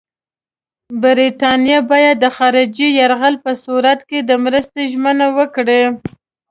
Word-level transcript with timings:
برټانیه 1.01 1.79
باید 1.91 2.15
د 2.21 2.25
خارجي 2.37 2.87
یرغل 2.99 3.35
په 3.45 3.51
صورت 3.63 3.99
کې 4.09 4.19
د 4.29 4.31
مرستې 4.43 4.81
ژمنه 4.91 5.27
وکړي. 5.37 5.81